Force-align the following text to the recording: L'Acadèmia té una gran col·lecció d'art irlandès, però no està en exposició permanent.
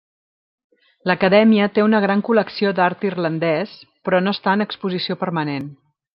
L'Acadèmia 1.09 1.67
té 1.75 1.85
una 1.87 1.99
gran 2.05 2.23
col·lecció 2.29 2.71
d'art 2.79 3.05
irlandès, 3.11 3.77
però 4.09 4.23
no 4.25 4.35
està 4.39 4.57
en 4.59 4.67
exposició 4.67 5.21
permanent. 5.27 5.71